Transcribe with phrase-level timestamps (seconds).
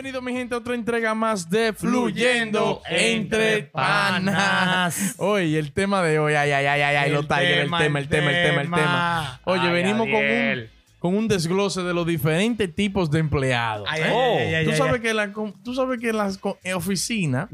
[0.00, 5.16] bienvenido mi gente a otra entrega más de Fluyendo entre Panas.
[5.18, 7.68] Oye, el tema de hoy, ay, ay, ay, ay, ay, El los el tema, el
[7.80, 8.30] tema, el tema,
[8.62, 9.40] el tema.
[9.42, 10.66] Oye, Ay, venimos con un,
[11.00, 13.88] con un desglose de los diferentes tipos de empleados.
[14.12, 17.48] Oh, tú, sabes que la tú sabes que las eh, oficinas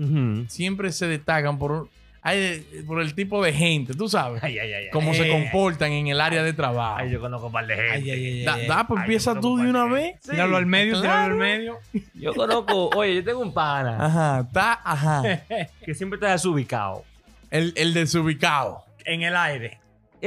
[0.49, 1.89] siempre se destacan por,
[2.25, 2.39] ay,
[2.73, 4.85] eh, por el tipo de gente, tú sabes, Ay, ay, ay.
[4.87, 4.91] ay.
[4.93, 5.31] cómo se Eh.
[5.31, 6.97] comportan en el área de trabajo.
[6.99, 7.93] Ay, yo conozco un par de gente.
[7.93, 10.21] Ay, ay, ay, Da, ay, da, pues Ay, empieza tú de una vez.
[10.23, 11.37] de- Tíralo al medio, tíralo al claro.
[11.37, 11.79] medio.
[12.15, 15.23] Yo conozco, oye, yo tengo un pana Ajá, está, ajá.
[15.85, 17.05] que siempre está desubicado.
[17.51, 18.85] El, el desubicado.
[19.05, 19.79] En el aire.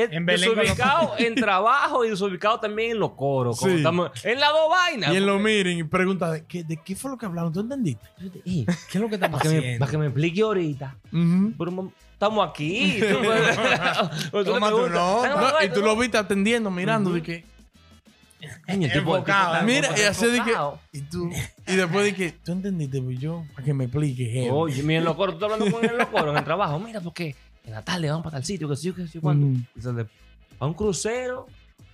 [0.04, 3.58] Es En Belén los- desubicado en trabajo y desubicado también en los coros.
[3.60, 3.78] como Sí.
[3.78, 5.12] estamos- en las dos vainas.
[5.14, 7.52] Y él lo miren y pregunta, ¿de qué, de qué fue lo que hablaron?
[7.52, 8.06] ¿Tú entendiste?
[8.44, 9.80] ¿Qué es lo que para, me, haciendo?
[9.80, 10.96] para que me explique ahorita.
[11.58, 13.00] Pero, estamos aquí.
[13.10, 15.22] Tú, pues, tú le Toma tu preguntas, nota.
[15.30, 17.45] "Tengo No, y tú ¿no?" lo viste atendiendo, mirando, de que,
[18.68, 20.54] Coño, el tipo- está mira, y así de que,
[20.92, 21.30] y tú,
[21.66, 24.48] y después de que, tú entendiste, pues yo, para que me expliques.
[24.52, 26.44] Oye, mira, en los coros, tú estás hablando con él en los coros, en el
[26.44, 26.80] trabajo.
[26.80, 27.36] Mira, porque
[27.68, 29.60] en la tarde vamos para tal sitio, que sí, que sí, cuándo.
[29.76, 30.08] Y sale,
[30.60, 31.48] a un crucero.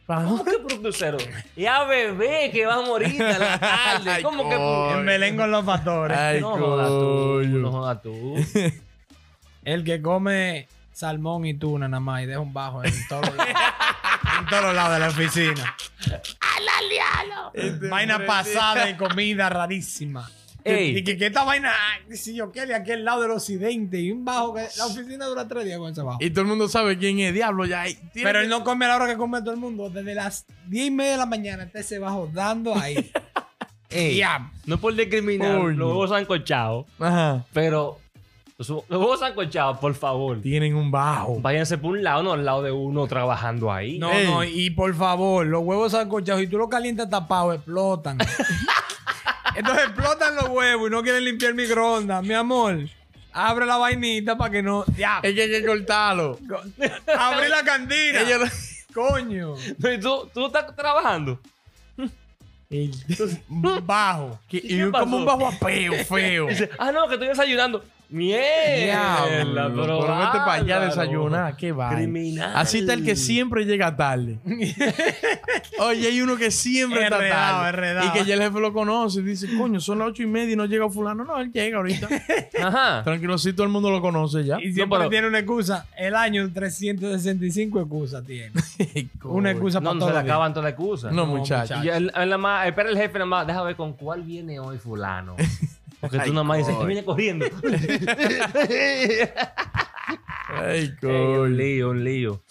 [0.06, 1.18] ¿Cómo que por un crucero?
[1.56, 4.12] Y a bebé que va a morir en la tarde.
[4.12, 4.56] Ay, ¿Cómo que
[5.00, 6.16] En Belén con los factores.
[6.16, 8.36] Ay, No jodas tú, no jodas tú.
[9.66, 13.48] El que come salmón y tuna nada más y deja un bajo en todos los,
[13.48, 15.76] en todos los lados de la oficina.
[17.54, 20.30] Este Vaina pasada de comida rarísima.
[20.66, 20.98] Ey.
[20.98, 21.72] Y que, que esta vaina,
[22.12, 25.48] si yo qué, de aquel lado del occidente y un bajo que la oficina dura
[25.48, 26.18] tres días con ese bajo.
[26.22, 27.84] Y todo el mundo sabe quién es diablo ya.
[28.14, 29.90] Pero que- él no come a la hora que come todo el mundo.
[29.90, 33.12] Desde las 10 y media de la mañana está ese bajo dando ahí.
[33.90, 34.52] Ey, Ya.
[34.66, 37.46] no por discriminar los huevos sancochados, Ajá.
[37.54, 38.00] pero
[38.58, 41.40] los, los huevos sancochados, por favor, Tienen un bajo.
[41.42, 44.00] váyanse por un lado, no al lado de uno trabajando ahí.
[44.00, 44.26] No, Ey.
[44.26, 48.18] no, y por favor, los huevos sancochados, si tú los calientas tapados, explotan.
[49.56, 52.24] Entonces explotan los huevos y no quieren limpiar el microondas.
[52.24, 52.80] Mi amor,
[53.32, 54.86] abre la vainita para que no.
[54.98, 55.20] Ya.
[55.24, 56.40] Es que hay que cortarlo.
[57.18, 58.22] Abre la cantina.
[58.22, 58.50] Ellos-
[58.94, 59.56] Coño.
[59.80, 61.40] No, y tú, tú estás trabajando.
[62.70, 62.92] El-
[63.84, 64.40] Bajo.
[64.48, 65.38] que- ¿Y y qué un- como un pasó?
[65.38, 66.48] bajo feo, feo.
[66.50, 67.84] Dice, ah, no, que estoy desayunando.
[68.14, 71.90] Mierda, pero vete para allá a desayunar, qué va.
[71.96, 72.52] Criminal.
[72.56, 74.38] Así está el que siempre llega tarde.
[75.80, 77.70] Oye, hay uno que siempre está tarde.
[77.70, 78.08] enredado.
[78.08, 80.54] Y que ya el jefe lo conoce y dice, coño, son las ocho y media
[80.54, 81.24] y no llega fulano.
[81.24, 82.08] No, él llega ahorita.
[82.64, 83.04] Ajá.
[83.04, 84.58] Tranquilo, sí, todo el mundo lo conoce ya.
[84.62, 85.88] Y siempre pero- tiene una excusa.
[85.98, 88.52] El año 365 excusas tiene.
[89.24, 90.10] Una excusa No, para no todo.
[90.10, 91.12] se le acaban todas las excusas.
[91.12, 91.76] No, No, muchacho.
[91.82, 95.36] Espera el jefe nada más, deja ver con cuál viene hoy fulano.
[96.04, 96.82] Porque Ay, tú nada más dices, coño.
[96.82, 97.46] que viene corriendo.
[100.50, 101.46] Ay, Ey, un coño.
[101.48, 102.42] lío, un lío.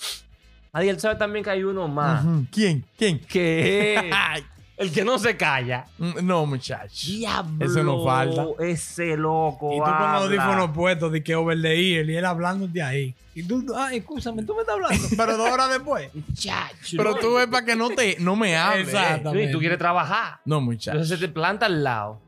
[0.73, 2.25] Adiel sabe también que hay uno más.
[2.25, 2.47] Ujú.
[2.51, 2.87] ¿Quién?
[2.97, 3.19] ¿Quién?
[3.21, 4.11] Que
[4.79, 5.85] el que no se calla.
[5.99, 7.07] mm, no, muchacho.
[7.09, 7.67] Diablo.
[7.67, 8.47] Eso no falta.
[8.59, 9.75] Ese loco.
[9.75, 12.83] Y tú con los audífonos puestos de que over the ear y él hablando de
[12.83, 13.15] ahí.
[13.35, 15.09] Y tú, ah, escúchame, tú me estás hablando.
[15.15, 16.09] Pero dos horas después.
[16.15, 18.89] Muchacho, Pero no, tú ves para que no te no me hables.
[18.89, 19.39] Exacto.
[19.39, 20.41] Y tú quieres trabajar.
[20.47, 20.93] No, muchacho.
[20.97, 22.19] Entonces se te planta al lado.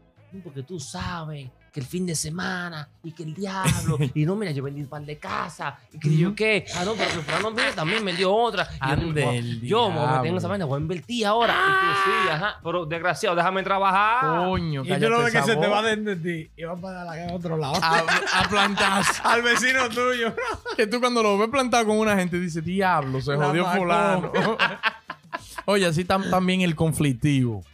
[0.43, 3.99] Porque tú sabes que el fin de semana y que el diablo.
[4.15, 5.75] y no, mira, yo vendí un par de casas.
[5.93, 6.65] Y que yo qué.
[6.77, 8.69] Ah, no, pero que fulano viene también vendió otra.
[8.75, 11.53] Y yo, Ande yo me a meter en esa vaina, voy a invertir ahora.
[11.53, 12.61] Y tú sí, ajá.
[12.63, 14.47] Pero desgraciado, déjame trabajar.
[14.47, 17.05] Coño, Y tú lo ves que se te va dentro de ti y va para
[17.05, 17.75] la a otro lado.
[17.83, 19.05] a, a plantar.
[19.25, 20.35] Al vecino tuyo.
[20.77, 24.31] que tú cuando lo ves plantado con una gente dices, diablo, se La jodió fulano.
[25.67, 27.65] Oye, así tam- también el conflictivo.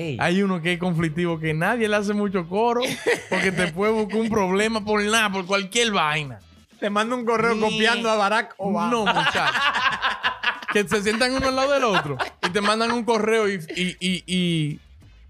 [0.00, 2.80] Ey, Hay uno que es conflictivo que nadie le hace mucho coro
[3.28, 6.40] porque te puede buscar un problema por nada, por cualquier vaina.
[6.78, 8.90] Te manda un correo Ni- copiando a Barack Obama.
[8.90, 9.56] No, muchachos.
[10.72, 12.16] que se sientan uno al lado del otro
[12.46, 14.80] y te mandan un correo y, y, y, y,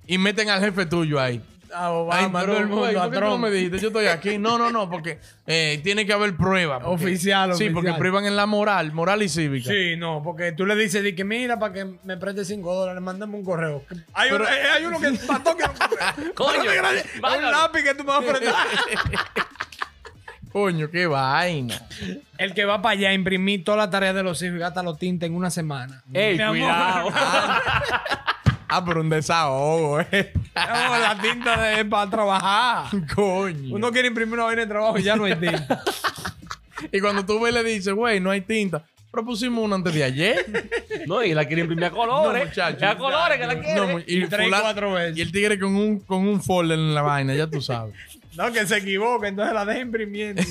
[0.07, 1.43] y meten al jefe tuyo ahí.
[1.75, 3.45] A Ay, Obama, pero, todo el mundo, güey, a ¿por qué tú no Trump.
[3.45, 3.79] me dijiste?
[3.79, 4.39] Yo estoy aquí.
[4.39, 6.83] No, no, no, porque eh, tiene que haber pruebas.
[6.83, 7.75] porque- Oficial, Sí, oficial.
[7.75, 9.71] porque privan en la moral, moral y cívica.
[9.71, 13.01] Sí, no, porque tú le dices di que mira para que me preste 5 dólares,
[13.03, 13.85] mándame un correo.
[14.15, 16.31] Hay, Pero- uno, eh, hay uno que mató que un.
[16.33, 18.57] Coño, un lápiz que tú me vas a prestar.
[20.53, 21.81] Coño, qué vaina.
[22.37, 24.83] El que va para allá a imprimir todas las tareas de los hijos y gasta
[24.83, 26.03] los tintes en una semana.
[26.13, 27.11] ey, cuidado.
[28.73, 30.33] Ah, pero un desahogo, eh.
[30.55, 32.87] No, la tinta de- es para trabajar.
[33.15, 33.75] Coño.
[33.75, 35.83] Uno quiere imprimir una vaina de trabajo y ya no hay tinta.
[36.93, 38.85] Y cuando tú ves le dices, güey, no hay tinta.
[39.11, 40.47] Propusimos una antes de ayer.
[41.07, 42.43] No, y la quiere imprimir a colores.
[42.43, 42.87] No, muchacho.
[42.87, 43.75] A colores que la quiere.
[43.95, 45.17] No, y, Tres, fulano- cuatro veces.
[45.19, 47.95] y el tigre con un, con un folder en la vaina, ya tú sabes.
[48.37, 50.43] No, que se equivoca, entonces la deja imprimiendo.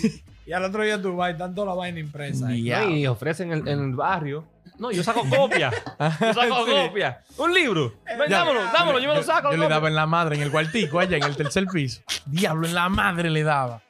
[0.46, 2.48] Y al otro día tú vas y están toda la vaina impresa.
[2.48, 2.70] ahí.
[2.70, 4.46] No, y ofrecen en, en el barrio
[4.80, 5.70] No, yo saco copia.
[6.00, 6.72] Yo saco Sí.
[6.72, 7.22] copia.
[7.38, 7.94] Un libro.
[8.06, 9.52] Ven, dámelo, dámelo, yo me lo saco.
[9.52, 12.02] Yo le daba en la madre, en el cuartico, allá en el tercer piso.
[12.26, 13.82] Diablo, en la madre le daba.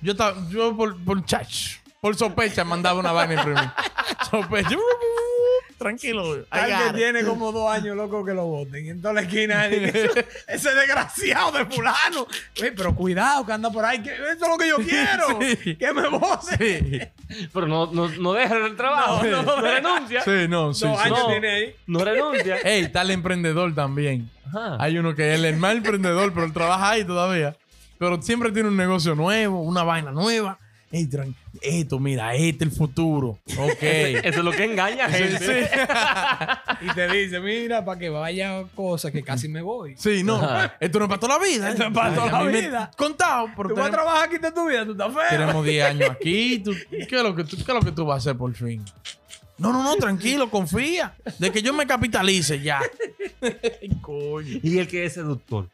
[0.00, 3.70] Yo, estaba, yo por, por chach, por sospecha, mandaba una vaina imprimir.
[4.30, 4.76] Sospecha.
[5.82, 6.44] Tranquilo.
[6.50, 6.98] Al que agarre.
[6.98, 8.86] tiene como dos años, loco, que lo voten.
[8.86, 12.26] Y en toda la esquina, ese, ese desgraciado de fulano.
[12.60, 14.02] Oye, pero cuidado, que anda por ahí.
[14.02, 15.38] Que, eso es lo que yo quiero.
[15.62, 15.76] Sí.
[15.76, 16.58] Que me voten.
[16.58, 17.00] Sí,
[17.52, 19.22] Pero no, no, no deja el trabajo.
[19.24, 19.62] No, No, no.
[19.62, 20.22] renuncia.
[20.22, 21.04] sí, no, sí, dos sí.
[21.06, 21.26] años No.
[21.28, 21.76] tiene ahí.
[21.86, 22.56] No renuncia.
[22.64, 24.30] Ey, está el emprendedor también.
[24.46, 24.76] Ajá.
[24.80, 27.56] Hay uno que él es el más emprendedor, pero él trabaja ahí todavía.
[27.98, 30.58] Pero siempre tiene un negocio nuevo, una vaina nueva.
[30.92, 33.38] Ey, tran- esto, mira, este es el futuro.
[33.58, 33.78] Ok.
[33.82, 35.38] Eso es lo que engaña a gente.
[35.38, 35.68] sí.
[36.82, 39.94] Y te dice, mira, para que vaya cosas que casi me voy.
[39.96, 40.36] Sí, no.
[40.36, 40.76] Ajá.
[40.80, 41.68] Esto no es para toda la vida.
[41.70, 42.90] Esto es para toda la vida.
[42.96, 45.22] Contado, Tú vas a trabajar aquí toda tu vida, tú estás feo.
[45.30, 46.58] tenemos 10 años aquí.
[46.58, 48.52] tú- ¿qué, es lo que tú, ¿Qué es lo que tú vas a hacer por
[48.54, 48.84] fin?
[49.58, 51.14] No, no, no, tranquilo, confía.
[51.38, 52.80] De que yo me capitalice ya.
[53.40, 54.58] Ay, coño.
[54.62, 55.68] Y el que es seductor.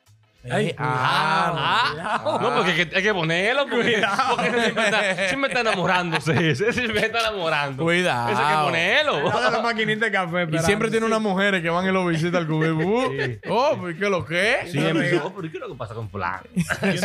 [0.50, 2.40] Ay, Eh, ah, cuidado.
[2.40, 3.66] No, porque hay que, hay que ponerlo.
[3.68, 6.50] Porque, porque siempre, está, siempre está enamorándose.
[6.50, 7.82] Ese siempre está enamorando.
[7.82, 8.30] Cuidado.
[8.30, 9.30] Eso hay que ponerlo.
[9.30, 10.46] Dale la maquinita de café.
[10.50, 13.10] Y siempre tiene unas mujeres que van y lo visitan al cubibu.
[13.10, 13.38] Sí.
[13.50, 14.70] Oh, pues ¿qué es lo que es?
[14.72, 15.10] Siempre.
[15.10, 15.24] regalo.
[15.30, 16.08] No, pero ¿qué es lo que pasa con
[16.54, 16.98] y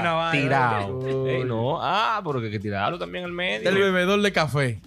[0.00, 0.30] una vaina.
[0.32, 1.26] tirado.
[1.28, 1.78] Ey, no.
[1.80, 3.68] Ah, porque hay que tirarlo también al medio.
[3.68, 4.80] El bebedor de café.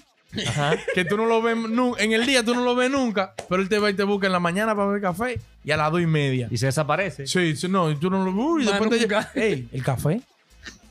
[0.47, 0.75] Ajá.
[0.94, 3.62] Que tú no lo ves nu- en el día, tú no lo ves nunca, pero
[3.62, 5.91] él te va y te busca en la mañana para beber café y a las
[5.91, 6.47] dos y media.
[6.50, 7.27] Y se desaparece.
[7.27, 9.31] Sí, sí, no, y tú no lo Uy, Más después te nunca.
[9.33, 9.45] llega.
[9.47, 10.21] Ey, ¿el café?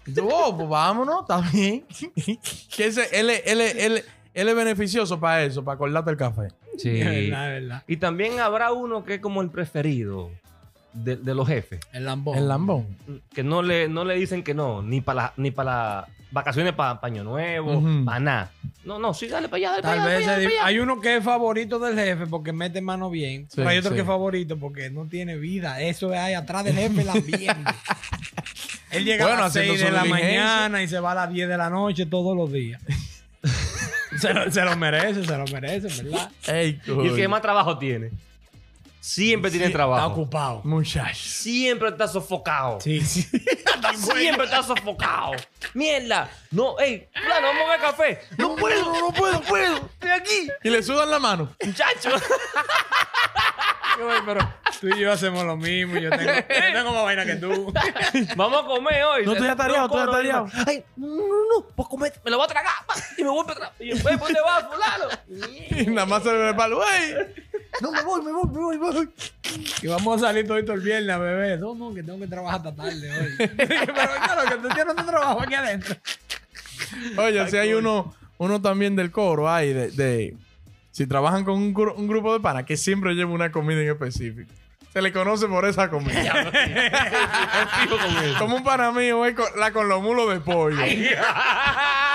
[0.07, 1.85] Y tú, oh, pues vámonos, está bien.
[2.77, 4.05] que ese, él, es- él, es- él, es-
[4.35, 6.49] él es beneficioso para eso, para acordarte el café.
[6.79, 6.89] Sí.
[7.01, 7.83] Es verdad, es verdad.
[7.87, 10.31] Y también habrá uno que es como el preferido
[10.93, 11.81] de, de los jefes.
[11.93, 12.37] El lambón.
[12.39, 12.87] El lambón.
[13.35, 17.25] Que no le, no le dicen que no, ni para ni para vacaciones para Paño
[17.25, 18.05] Nuevo, Ujú.
[18.05, 18.51] para nada.
[18.85, 20.17] No, no, sí, dale para allá, dale Tal para allá.
[20.19, 20.67] vez dale allá.
[20.67, 23.43] hay uno que es favorito del jefe porque mete mano bien.
[23.49, 23.95] Sí, pero hay otro sí.
[23.97, 25.81] que es favorito porque no tiene vida.
[25.83, 27.55] Eso es ahí atrás del jefe ambiente.
[28.91, 30.41] Él llega Bueno, a las haciendo 6 de su la diligencia.
[30.45, 32.83] mañana y se va a las 10 de la noche todos los días.
[34.19, 36.31] se, lo, se lo merece, se lo merece, ¿verdad?
[36.47, 38.11] Ey, Y el que más trabajo tiene.
[39.05, 40.13] Siempre tiene Está trabajo.
[40.13, 40.61] ocupado.
[40.63, 41.19] Muchachos.
[41.19, 42.81] Siempre está sofocado.
[42.81, 43.23] Sí, sí.
[43.97, 45.33] Siempre está sofocado.
[45.75, 46.31] Mierda.
[46.53, 48.21] No, ey, plano, vamos a ver café.
[48.39, 49.77] No puedo, no puedo, no puedo.
[49.77, 50.49] Estoy aquí.
[50.63, 51.53] Y le sudan la mano.
[51.65, 52.11] Muchacho.
[54.27, 54.41] Pero
[54.81, 55.97] tú y yo hacemos lo mismo.
[55.99, 57.73] Yo tengo, yo tengo más vaina que tú.
[58.37, 59.27] Vamos a comer hoy.
[59.27, 60.47] No, estoy atareado, estoy corro, atareado.
[60.67, 61.67] Ay, no, no, no, no.
[61.77, 62.73] Pues comer, me lo voy a tragar.
[62.87, 63.73] pa, Y me voy para atrás.
[63.81, 65.09] Y después, ¿dónde vas, fulano?
[65.83, 66.81] Y nada más se le ve el palo.
[66.83, 67.15] ¡Ey!
[67.81, 69.11] No, me voy, me voy, me voy, me voy.
[69.83, 71.59] Y vamos a salir todo el viernes a beber.
[71.59, 73.37] No, no, que tengo que trabajar hasta tarde hoy.
[73.57, 75.97] Pero claro, que tú tienes tu trabajo aquí adentro.
[77.17, 80.37] Oye, si hay uno, uno también del coro, hay de, de-
[80.93, 83.91] si trabajan con un, gru- un grupo de panas que siempre lleva una comida en
[83.91, 84.53] específico.
[84.93, 86.53] Se le conoce por esa comida.
[88.39, 90.77] Como un pana mío es con- la con los mulos de pollo.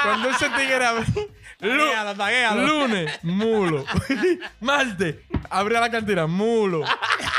[0.03, 0.77] Cuando ese tigre
[1.59, 2.68] Taguéalo, taguéalo.
[2.68, 3.83] lunes, mulo.
[4.62, 5.15] Martes,
[5.50, 6.83] abría la cantina, mulo.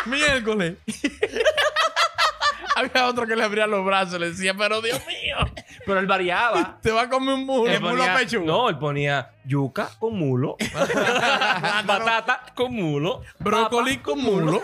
[0.06, 0.75] Miércoles.
[2.79, 5.37] Había otro que le abría los brazos, le decía, pero Dios mío,
[5.87, 6.79] Pero él variaba.
[6.83, 7.71] te va a comer un mulo.
[7.71, 8.47] Él mulo ponía- pechuga.
[8.47, 10.57] no, él ponía yuca con mulo,
[11.87, 14.61] batata con mulo, Brócoli con mulo.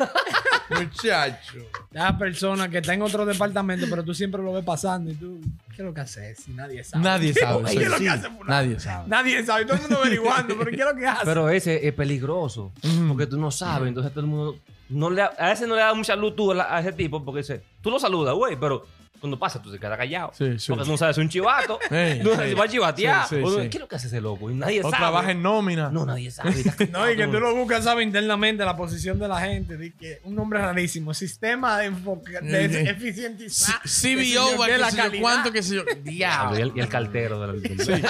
[0.70, 1.58] Muchacho.
[1.92, 5.40] La persona que está en otro departamento, pero tú siempre lo ves pasando y tú,
[5.68, 6.38] ¿qué es lo que haces?
[6.40, 7.02] Si nadie sabe.
[7.04, 7.64] Nadie sabe.
[7.70, 8.44] ¿Qué es lo que hace fulano?
[8.46, 9.08] Nadie sabe.
[9.08, 11.24] Nadie sabe, todo el mundo averiguando, pero ¿qué es lo que hace?
[11.24, 12.72] Pero ese es peligroso,
[13.08, 15.94] porque tú no sabes, entonces todo el mundo no le, a ese no le da
[15.94, 18.86] mucha luz tú a, la- a ese tipo, porque dice, tú lo saludas, güey, pero
[19.20, 20.32] cuando pasa tú te quedas callado.
[20.34, 20.66] Sí, sí.
[20.68, 22.54] Porque tú no sabes un chivato, Ey, no sabes sí.
[22.58, 23.26] va a chivatear.
[23.26, 23.56] Sí, sí, o.
[23.56, 24.50] ¿Qué es lo que hace ese loco?
[24.50, 24.96] Y nadie O sabe.
[24.98, 25.88] trabaja en nómina.
[25.90, 26.52] No, nadie sabe.
[26.90, 29.78] No, y que tú lo buscas, sabes, internamente la posición de la gente.
[29.78, 31.14] de que un nombre rarísimo.
[31.14, 33.80] Sistema de enfoque, de eficientizar.
[33.80, 35.22] CBO, que la calidad.
[35.22, 35.82] cuánto, que sé yo.
[36.04, 36.58] Y Diablo.
[36.58, 38.04] el, y el cartero de la del-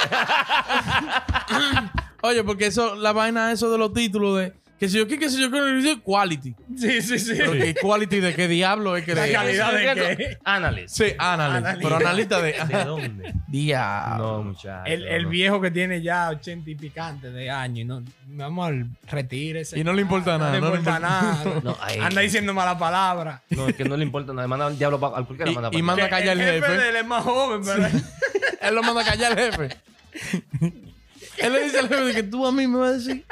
[2.22, 5.30] Oye, porque eso, la vaina eso de los títulos de que si yo qué, que
[5.30, 6.54] si yo qué, quality.
[6.76, 7.34] Sí, sí, sí.
[7.38, 10.38] Pero quality de qué diablo es que La calidad de qué.
[10.44, 10.96] Analyst.
[10.96, 11.04] Sí.
[11.16, 11.76] Analista.
[11.80, 12.52] Pero analista de.
[12.68, 13.34] ¿De dónde?
[13.48, 14.38] Diablo.
[14.38, 14.84] No, muchacho.
[14.86, 18.74] El, el viejo que tiene ya 80 y picante de años y no, mi amor,
[19.10, 19.78] retírese.
[19.78, 21.60] Y no le importa nada, No le no le importa nada.
[21.62, 21.98] No, ay.
[22.00, 23.42] Anda diciendo mala palabra.
[23.50, 24.46] No, es que no le importa nada.
[24.48, 26.78] Manda al diablo al cualquiera Y- manda y manda- a callar el jefe jefe.
[26.78, 27.86] de él es más joven, pero
[28.60, 29.76] Él lo manda a callar al jefe.
[31.38, 33.24] Él le dice al jefe de que tú a mí me vas a decir.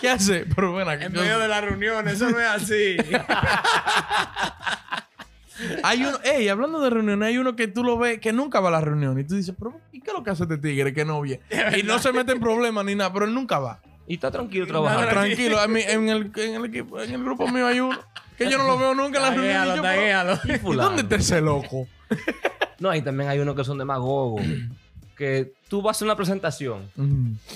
[0.00, 0.46] ¿Qué hace?
[0.54, 2.96] Pero bueno, en medio de la reunión, eso no es así.
[5.84, 8.68] Hay uno, ey, hablando de reuniones, hay uno que tú lo ves que nunca va
[8.70, 10.92] a la reunión y tú dices, pero ¿y qué es lo que hace este tigre
[10.92, 11.42] que no viene?
[11.78, 13.80] Y no se mete en problemas ni nada, pero él nunca va.
[14.08, 15.08] Y está tranquilo trabajando.
[15.08, 17.96] tranquilo, a mí- en, el, en, el equipo, en el grupo mío hay uno
[18.36, 19.64] que yo no lo veo nunca en la reunión.
[19.64, 20.40] y yo, taguéalo.
[20.44, 21.86] ¿Y dónde está ese loco?
[22.80, 24.42] No, y también hay unos que son demagogos.
[25.16, 26.90] que tú vas a hacer una presentación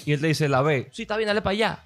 [0.05, 0.89] y él te dice la B.
[0.93, 1.79] Sí, está bien, dale para allá.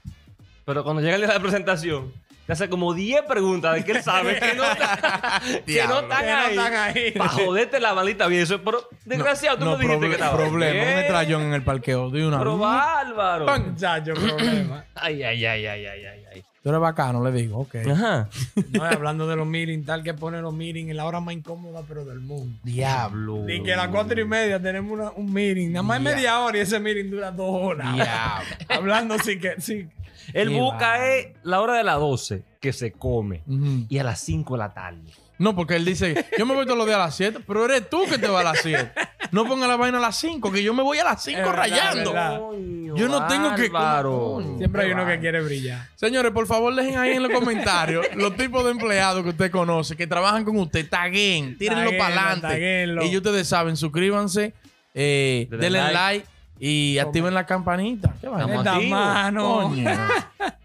[0.64, 2.12] Pero cuando llega el día de la presentación,
[2.46, 6.20] te hace como 10 preguntas de que él sabe que no, está- que no están
[6.24, 6.50] Que no ahí.
[6.50, 7.10] están ahí.
[7.12, 8.42] Para joderte la maldita vida.
[8.42, 12.10] Eso, pero, desgraciado, tú no, dijiste proble- que estaba problema, un estrellón en el parqueo
[12.10, 13.46] de una Pero bárbaro.
[13.58, 14.84] Muchacho, problema.
[14.94, 16.42] Ay, ay, ay, ay, ay, ay, ay.
[16.62, 17.74] Tú eres bacano, le digo, ok.
[17.90, 18.28] Ajá.
[18.70, 21.82] No, hablando de los meetings, tal que pone los meetings en la hora más incómoda,
[21.88, 22.56] pero del mundo.
[22.62, 23.48] Diablo.
[23.48, 25.72] Y que a las cuatro y media tenemos una- un meeting.
[25.72, 26.14] Nada más es Ya.
[26.14, 27.94] media hora y ese meeting dura dos horas.
[27.94, 28.46] Diablo.
[28.68, 29.88] Hablando sí que sí.
[30.32, 33.42] Él Qué busca es la hora de las 12 que se come
[33.88, 35.10] y a las 5 de la tarde.
[35.38, 37.90] No, porque él dice, yo me voy todos los días a las 7, pero eres
[37.90, 38.92] tú que te vas a las 7.
[39.32, 41.44] No ponga la vaina a las 5, que yo me voy a las 5 Es
[41.46, 42.00] verdad, rayando.
[42.00, 42.38] es verdad.
[42.38, 43.70] Coño, Yo no tengo que-.
[43.70, 44.58] Coño.
[44.58, 45.88] Siempre hay uno que quiere brillar.
[45.96, 49.96] Señores, por favor, dejen ahí en los comentarios los tipos de empleados que usted conoce,
[49.96, 50.86] que trabajan con usted.
[50.88, 52.46] Taguen, tírenlo para adelante.
[52.46, 53.04] taguenlo.
[53.04, 54.52] Y ustedes saben, suscríbanse,
[54.94, 55.94] eh, Denle denle like.
[55.94, 56.26] like,
[56.60, 58.14] y activen la campanita.
[58.20, 58.78] ¿Qué vaina?
[58.88, 59.62] Mano.
[59.62, 59.90] Coño.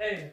[0.00, 0.32] Eh.